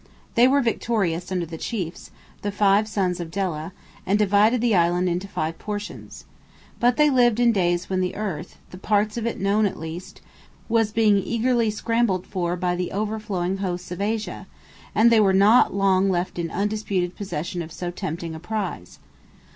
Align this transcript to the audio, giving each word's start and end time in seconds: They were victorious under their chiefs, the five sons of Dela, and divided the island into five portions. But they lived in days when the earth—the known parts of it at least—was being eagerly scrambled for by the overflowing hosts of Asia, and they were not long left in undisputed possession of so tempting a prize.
They 0.33 0.47
were 0.47 0.63
victorious 0.63 1.31
under 1.31 1.45
their 1.45 1.59
chiefs, 1.59 2.09
the 2.41 2.51
five 2.51 2.87
sons 2.87 3.19
of 3.19 3.29
Dela, 3.29 3.71
and 4.03 4.17
divided 4.17 4.59
the 4.59 4.73
island 4.73 5.07
into 5.07 5.27
five 5.27 5.59
portions. 5.59 6.25
But 6.79 6.97
they 6.97 7.11
lived 7.11 7.39
in 7.39 7.51
days 7.51 7.87
when 7.87 8.01
the 8.01 8.15
earth—the 8.15 8.77
known 8.77 8.81
parts 8.81 9.15
of 9.17 9.27
it 9.27 9.37
at 9.39 9.79
least—was 9.79 10.91
being 10.91 11.17
eagerly 11.17 11.69
scrambled 11.69 12.25
for 12.25 12.55
by 12.55 12.75
the 12.75 12.91
overflowing 12.91 13.57
hosts 13.57 13.91
of 13.91 14.01
Asia, 14.01 14.47
and 14.95 15.11
they 15.11 15.19
were 15.19 15.33
not 15.33 15.71
long 15.71 16.09
left 16.09 16.39
in 16.39 16.49
undisputed 16.49 17.15
possession 17.15 17.61
of 17.61 17.71
so 17.71 17.91
tempting 17.91 18.33
a 18.33 18.39
prize. 18.39 18.97